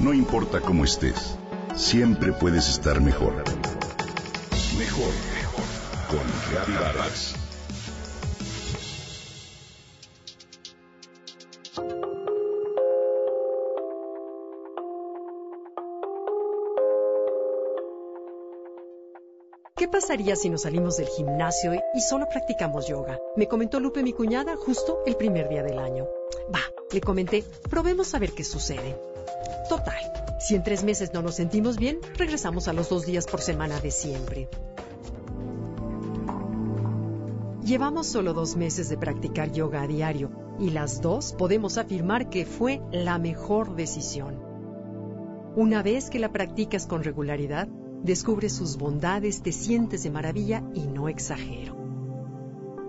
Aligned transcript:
No 0.00 0.14
importa 0.14 0.62
cómo 0.62 0.84
estés, 0.84 1.36
siempre 1.76 2.32
puedes 2.32 2.70
estar 2.70 3.02
mejor. 3.02 3.34
Mejor, 4.78 5.12
mejor. 5.34 5.64
Con 6.08 6.20
Reavivadas. 6.50 7.34
¿Qué 19.76 19.86
pasaría 19.86 20.34
si 20.34 20.48
nos 20.48 20.62
salimos 20.62 20.96
del 20.96 21.08
gimnasio 21.08 21.74
y 21.94 22.00
solo 22.00 22.26
practicamos 22.26 22.88
yoga? 22.88 23.18
Me 23.36 23.48
comentó 23.48 23.78
Lupe, 23.80 24.02
mi 24.02 24.14
cuñada, 24.14 24.56
justo 24.56 25.02
el 25.04 25.16
primer 25.16 25.50
día 25.50 25.62
del 25.62 25.78
año. 25.78 26.06
Va, 26.54 26.60
le 26.90 27.02
comenté, 27.02 27.44
probemos 27.68 28.14
a 28.14 28.18
ver 28.18 28.32
qué 28.32 28.44
sucede. 28.44 29.09
Total, 29.70 30.02
si 30.40 30.56
en 30.56 30.64
tres 30.64 30.82
meses 30.82 31.14
no 31.14 31.22
nos 31.22 31.36
sentimos 31.36 31.76
bien, 31.76 32.00
regresamos 32.18 32.66
a 32.66 32.72
los 32.72 32.88
dos 32.88 33.06
días 33.06 33.26
por 33.26 33.40
semana 33.40 33.78
de 33.78 33.92
siempre. 33.92 34.48
Llevamos 37.64 38.08
solo 38.08 38.34
dos 38.34 38.56
meses 38.56 38.88
de 38.88 38.98
practicar 38.98 39.52
yoga 39.52 39.82
a 39.82 39.86
diario 39.86 40.32
y 40.58 40.70
las 40.70 41.00
dos 41.00 41.34
podemos 41.34 41.78
afirmar 41.78 42.30
que 42.30 42.46
fue 42.46 42.82
la 42.90 43.20
mejor 43.20 43.76
decisión. 43.76 44.42
Una 45.54 45.84
vez 45.84 46.10
que 46.10 46.18
la 46.18 46.32
practicas 46.32 46.88
con 46.88 47.04
regularidad, 47.04 47.68
descubres 48.02 48.52
sus 48.52 48.76
bondades, 48.76 49.40
te 49.40 49.52
sientes 49.52 50.02
de 50.02 50.10
maravilla 50.10 50.64
y 50.74 50.88
no 50.88 51.08
exagero. 51.08 51.76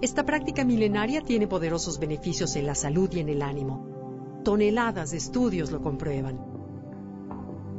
Esta 0.00 0.24
práctica 0.24 0.64
milenaria 0.64 1.20
tiene 1.20 1.46
poderosos 1.46 1.98
beneficios 1.98 2.56
en 2.56 2.66
la 2.66 2.74
salud 2.74 3.10
y 3.12 3.20
en 3.20 3.28
el 3.28 3.42
ánimo. 3.42 4.40
Toneladas 4.42 5.10
de 5.10 5.18
estudios 5.18 5.70
lo 5.70 5.82
comprueban. 5.82 6.51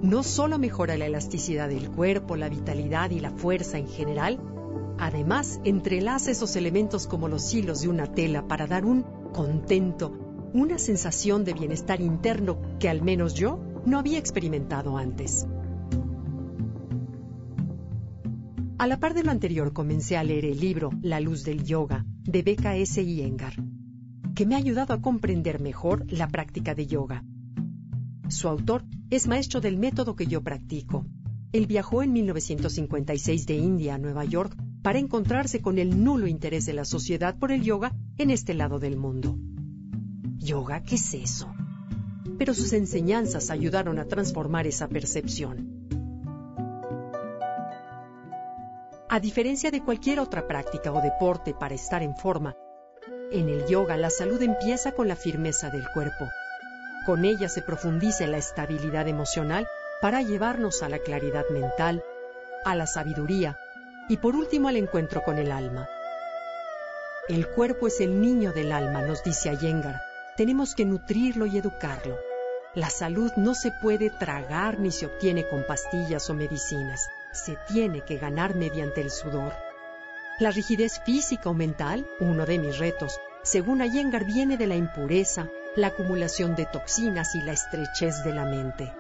No 0.04 0.22
solo 0.22 0.60
mejora 0.60 0.98
la 0.98 1.06
elasticidad 1.06 1.70
del 1.70 1.90
cuerpo, 1.90 2.36
la 2.36 2.50
vitalidad 2.50 3.10
y 3.12 3.22
la 3.22 3.32
fuerza 3.32 3.78
en 3.78 3.88
general, 3.88 4.38
además 5.00 5.62
entrelaza 5.64 6.30
esos 6.30 6.58
elementos 6.58 7.08
como 7.08 7.30
los 7.30 7.54
hilos 7.54 7.84
de 7.84 7.88
una 7.88 8.08
tela 8.08 8.46
para 8.46 8.68
dar 8.68 8.84
un 8.84 9.04
contento, 9.32 10.12
una 10.54 10.78
sensación 10.78 11.46
de 11.46 11.54
bienestar 11.54 12.02
interno 12.02 12.60
que 12.82 12.90
al 12.90 13.02
menos 13.02 13.34
yo 13.34 13.64
no 13.86 13.98
había 13.98 14.20
experimentado 14.20 14.98
antes. 14.98 15.48
A 18.80 18.88
la 18.88 19.00
par 19.00 19.14
de 19.14 19.24
lo 19.24 19.32
anterior 19.32 19.72
comencé 19.72 20.18
a 20.18 20.24
leer 20.26 20.44
el 20.44 20.60
libro 20.60 20.90
La 21.02 21.22
luz 21.22 21.46
del 21.46 21.64
yoga 21.64 22.06
de 22.24 22.42
Becca 22.42 22.76
S. 22.76 23.02
Iyengar, 23.02 23.54
que 24.36 24.46
me 24.46 24.56
ha 24.56 24.58
ayudado 24.58 24.94
a 24.94 25.02
comprender 25.02 25.62
mejor 25.62 26.06
la 26.12 26.28
práctica 26.28 26.76
de 26.76 26.88
yoga. 26.88 27.24
Su 28.30 28.48
autor 28.48 28.84
es 29.10 29.28
maestro 29.28 29.62
del 29.62 29.78
método 29.78 30.16
que 30.16 30.26
yo 30.26 30.42
practico. 30.42 31.06
Él 31.52 31.68
viajó 31.68 32.02
en 32.02 32.14
1956 32.14 33.46
de 33.46 33.56
India 33.56 33.96
a 33.96 33.98
Nueva 33.98 34.26
York 34.26 34.58
para 34.82 35.00
encontrarse 35.00 35.62
con 35.62 35.78
el 35.78 36.04
nulo 36.04 36.28
interés 36.28 36.66
de 36.66 36.74
la 36.74 36.86
sociedad 36.86 37.38
por 37.38 37.52
el 37.52 37.62
yoga 37.64 37.96
en 38.18 38.32
este 38.32 38.54
lado 38.54 38.80
del 38.80 38.98
mundo. 38.98 39.38
¿Yoga 40.38 40.84
qué 40.84 40.96
es 40.96 41.14
eso? 41.14 41.54
Pero 42.38 42.54
sus 42.54 42.74
enseñanzas 42.74 43.50
ayudaron 43.50 44.00
a 44.00 44.06
transformar 44.06 44.68
esa 44.68 44.88
percepción. 44.88 45.88
A 49.10 49.20
diferencia 49.20 49.70
de 49.70 49.84
cualquier 49.84 50.20
otra 50.20 50.48
práctica 50.48 50.92
o 50.92 51.02
deporte 51.02 51.54
para 51.54 51.76
estar 51.76 52.02
en 52.02 52.16
forma, 52.16 52.56
en 53.32 53.48
el 53.48 53.68
yoga 53.68 53.96
la 53.96 54.10
salud 54.10 54.42
empieza 54.42 54.94
con 54.94 55.08
la 55.08 55.16
firmeza 55.16 55.70
del 55.70 55.84
cuerpo. 55.94 56.26
Con 57.06 57.26
ella 57.26 57.50
se 57.50 57.62
profundiza 57.62 58.28
la 58.28 58.38
estabilidad 58.38 59.08
emocional 59.08 59.68
para 60.02 60.22
llevarnos 60.22 60.84
a 60.84 60.90
la 60.90 61.00
claridad 61.00 61.46
mental, 61.50 62.04
a 62.66 62.76
la 62.76 62.88
sabiduría 62.88 63.58
y 64.10 64.18
por 64.18 64.36
último 64.36 64.68
al 64.68 64.78
encuentro 64.78 65.22
con 65.24 65.38
el 65.38 65.52
alma. 65.52 65.88
El 67.30 67.48
cuerpo 67.48 67.88
es 67.88 68.02
el 68.02 68.20
niño 68.20 68.52
del 68.52 68.72
alma, 68.72 69.02
nos 69.02 69.24
dice 69.24 69.50
Ayengar. 69.50 70.02
Tenemos 70.36 70.76
que 70.76 70.86
nutrirlo 70.86 71.46
y 71.46 71.58
educarlo. 71.58 72.18
La 72.74 72.90
salud 72.90 73.32
no 73.38 73.54
se 73.54 73.72
puede 73.72 74.10
tragar 74.10 74.80
ni 74.80 74.92
se 74.92 75.06
obtiene 75.06 75.48
con 75.48 75.64
pastillas 75.66 76.30
o 76.30 76.34
medicinas 76.34 77.08
se 77.34 77.58
tiene 77.68 78.02
que 78.02 78.18
ganar 78.18 78.56
mediante 78.56 79.02
el 79.02 79.10
sudor. 79.10 79.54
La 80.40 80.52
rigidez 80.52 81.02
física 81.04 81.50
o 81.50 81.54
mental, 81.54 82.08
uno 82.20 82.46
de 82.46 82.60
mis 82.60 82.78
retos, 82.78 83.20
según 83.42 83.82
Ayengar, 83.82 84.26
viene 84.26 84.56
de 84.56 84.68
la 84.68 84.76
impureza, 84.76 85.50
la 85.76 85.88
acumulación 85.88 86.56
de 86.56 86.66
toxinas 86.66 87.36
y 87.36 87.42
la 87.42 87.54
estrechez 87.54 88.24
de 88.24 88.34
la 88.34 88.46
mente. 88.46 88.92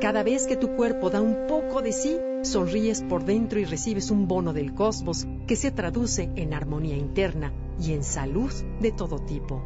Cada 0.00 0.22
vez 0.22 0.46
que 0.46 0.56
tu 0.56 0.74
cuerpo 0.74 1.10
da 1.10 1.20
un 1.20 1.46
poco 1.46 1.82
de 1.82 1.92
sí, 1.92 2.18
sonríes 2.42 3.02
por 3.02 3.24
dentro 3.24 3.60
y 3.60 3.64
recibes 3.64 4.10
un 4.10 4.26
bono 4.26 4.52
del 4.52 4.74
cosmos 4.74 5.26
que 5.46 5.56
se 5.56 5.70
traduce 5.70 6.30
en 6.34 6.54
armonía 6.54 6.96
interna 6.96 7.52
y 7.80 7.92
en 7.92 8.02
salud 8.02 8.52
de 8.80 8.92
todo 8.92 9.18
tipo. 9.18 9.62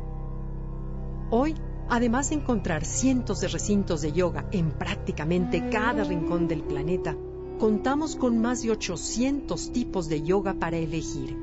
Hoy 1.30 1.54
Además 1.88 2.30
de 2.30 2.36
encontrar 2.36 2.84
cientos 2.84 3.40
de 3.40 3.48
recintos 3.48 4.02
de 4.02 4.12
yoga 4.12 4.48
en 4.50 4.72
prácticamente 4.72 5.68
cada 5.70 6.02
rincón 6.02 6.48
del 6.48 6.62
planeta, 6.62 7.16
contamos 7.60 8.16
con 8.16 8.40
más 8.40 8.62
de 8.62 8.72
800 8.72 9.70
tipos 9.70 10.08
de 10.08 10.22
yoga 10.22 10.54
para 10.54 10.78
elegir, 10.78 11.36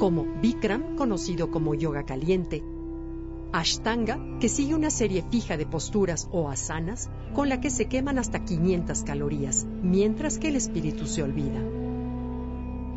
como 0.00 0.26
Bikram, 0.42 0.96
conocido 0.96 1.52
como 1.52 1.76
yoga 1.76 2.04
caliente, 2.04 2.64
Ashtanga, 3.52 4.18
que 4.40 4.48
sigue 4.48 4.74
una 4.74 4.90
serie 4.90 5.24
fija 5.30 5.56
de 5.56 5.66
posturas 5.66 6.28
o 6.32 6.48
asanas 6.48 7.08
con 7.32 7.48
la 7.48 7.60
que 7.60 7.70
se 7.70 7.86
queman 7.86 8.18
hasta 8.18 8.44
500 8.44 9.04
calorías, 9.04 9.64
mientras 9.82 10.38
que 10.38 10.48
el 10.48 10.56
espíritu 10.56 11.06
se 11.06 11.22
olvida. 11.22 11.60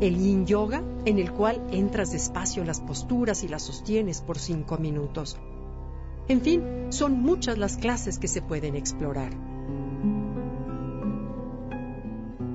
El 0.00 0.18
Yin 0.18 0.46
Yoga, 0.46 0.82
en 1.04 1.20
el 1.20 1.30
cual 1.30 1.64
entras 1.70 2.10
despacio 2.10 2.62
en 2.62 2.66
las 2.66 2.80
posturas 2.80 3.44
y 3.44 3.48
las 3.48 3.62
sostienes 3.62 4.20
por 4.20 4.38
5 4.38 4.78
minutos 4.78 5.38
en 6.26 6.40
fin, 6.40 6.86
son 6.88 7.20
muchas 7.20 7.58
las 7.58 7.76
clases 7.76 8.18
que 8.18 8.28
se 8.28 8.40
pueden 8.40 8.76
explorar. 8.76 9.30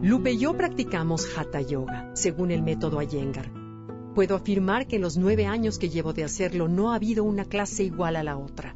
Lupe 0.02 0.32
y 0.32 0.38
yo 0.40 0.58
practicamos 0.58 1.28
Hatha 1.38 1.62
Yoga, 1.62 2.12
según 2.16 2.52
el 2.52 2.64
método 2.64 3.02
Iyengar. 3.02 3.59
Puedo 4.16 4.36
afirmar 4.36 4.88
que 4.88 4.98
en 4.98 5.02
los 5.02 5.18
nueve 5.18 5.46
años 5.46 5.80
que 5.80 5.90
llevo 5.90 6.14
de 6.14 6.24
hacerlo 6.24 6.68
no 6.68 6.92
ha 6.92 6.96
habido 6.96 7.24
una 7.24 7.46
clase 7.46 7.84
igual 7.84 8.16
a 8.16 8.24
la 8.24 8.38
otra. 8.38 8.76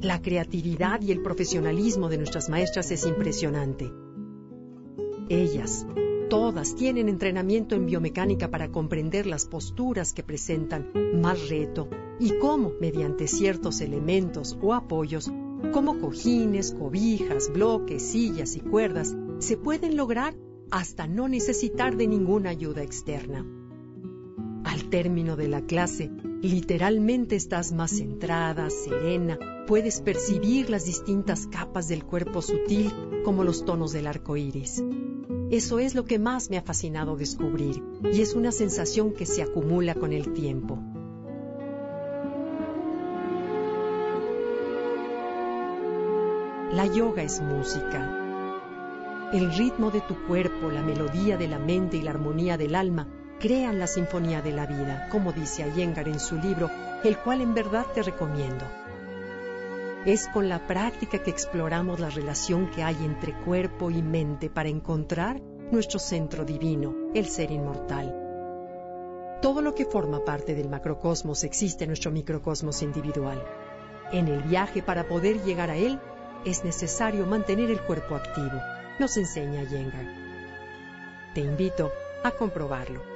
La 0.00 0.20
creatividad 0.20 1.00
y 1.02 1.12
el 1.12 1.22
profesionalismo 1.22 2.08
de 2.08 2.18
nuestras 2.18 2.48
maestras 2.48 2.90
es 2.90 3.06
impresionante. 3.06 3.90
Ellas, 5.28 5.86
Todas 6.28 6.74
tienen 6.74 7.08
entrenamiento 7.08 7.76
en 7.76 7.86
biomecánica 7.86 8.50
para 8.50 8.72
comprender 8.72 9.26
las 9.26 9.46
posturas 9.46 10.12
que 10.12 10.24
presentan 10.24 10.90
más 11.20 11.48
reto 11.48 11.88
y 12.18 12.36
cómo, 12.38 12.72
mediante 12.80 13.28
ciertos 13.28 13.80
elementos 13.80 14.58
o 14.60 14.74
apoyos, 14.74 15.30
como 15.72 16.00
cojines, 16.00 16.72
cobijas, 16.72 17.52
bloques, 17.52 18.02
sillas 18.02 18.56
y 18.56 18.60
cuerdas, 18.60 19.16
se 19.38 19.56
pueden 19.56 19.96
lograr 19.96 20.34
hasta 20.72 21.06
no 21.06 21.28
necesitar 21.28 21.96
de 21.96 22.08
ninguna 22.08 22.50
ayuda 22.50 22.82
externa. 22.82 23.46
Término 24.96 25.36
de 25.36 25.46
la 25.46 25.60
clase, 25.60 26.10
literalmente 26.40 27.36
estás 27.36 27.70
más 27.70 27.90
centrada, 27.90 28.70
serena, 28.70 29.38
puedes 29.66 30.00
percibir 30.00 30.70
las 30.70 30.86
distintas 30.86 31.46
capas 31.48 31.86
del 31.88 32.02
cuerpo 32.02 32.40
sutil 32.40 32.90
como 33.22 33.44
los 33.44 33.66
tonos 33.66 33.92
del 33.92 34.06
arco 34.06 34.38
iris. 34.38 34.82
Eso 35.50 35.80
es 35.80 35.94
lo 35.94 36.06
que 36.06 36.18
más 36.18 36.48
me 36.48 36.56
ha 36.56 36.62
fascinado 36.62 37.14
descubrir 37.14 37.82
y 38.10 38.22
es 38.22 38.32
una 38.32 38.50
sensación 38.52 39.12
que 39.12 39.26
se 39.26 39.42
acumula 39.42 39.94
con 39.94 40.14
el 40.14 40.32
tiempo. 40.32 40.78
La 46.72 46.86
yoga 46.86 47.22
es 47.22 47.42
música. 47.42 49.30
El 49.34 49.52
ritmo 49.58 49.90
de 49.90 50.00
tu 50.00 50.14
cuerpo, 50.26 50.70
la 50.70 50.80
melodía 50.80 51.36
de 51.36 51.48
la 51.48 51.58
mente 51.58 51.98
y 51.98 52.00
la 52.00 52.12
armonía 52.12 52.56
del 52.56 52.74
alma 52.74 53.06
crean 53.40 53.78
la 53.78 53.86
sinfonía 53.86 54.42
de 54.42 54.52
la 54.52 54.66
vida, 54.66 55.08
como 55.10 55.32
dice 55.32 55.62
Ayengar 55.62 56.08
en 56.08 56.20
su 56.20 56.36
libro, 56.36 56.70
el 57.04 57.18
cual 57.18 57.40
en 57.40 57.54
verdad 57.54 57.86
te 57.94 58.02
recomiendo. 58.02 58.64
Es 60.04 60.28
con 60.28 60.48
la 60.48 60.66
práctica 60.66 61.18
que 61.18 61.30
exploramos 61.30 61.98
la 61.98 62.10
relación 62.10 62.70
que 62.70 62.82
hay 62.82 62.96
entre 63.04 63.32
cuerpo 63.32 63.90
y 63.90 64.02
mente 64.02 64.48
para 64.48 64.68
encontrar 64.68 65.40
nuestro 65.72 65.98
centro 65.98 66.44
divino, 66.44 66.94
el 67.12 67.26
ser 67.26 67.50
inmortal. 67.50 68.14
Todo 69.42 69.60
lo 69.60 69.74
que 69.74 69.84
forma 69.84 70.24
parte 70.24 70.54
del 70.54 70.68
macrocosmos 70.68 71.44
existe 71.44 71.84
en 71.84 71.90
nuestro 71.90 72.10
microcosmos 72.10 72.82
individual. 72.82 73.42
En 74.12 74.28
el 74.28 74.42
viaje 74.42 74.82
para 74.82 75.08
poder 75.08 75.42
llegar 75.42 75.70
a 75.70 75.76
él 75.76 76.00
es 76.44 76.64
necesario 76.64 77.26
mantener 77.26 77.70
el 77.70 77.80
cuerpo 77.80 78.14
activo, 78.14 78.60
nos 79.00 79.16
enseña 79.16 79.64
Yengar. 79.64 80.06
Te 81.34 81.40
invito 81.40 81.90
a 82.22 82.30
comprobarlo. 82.30 83.15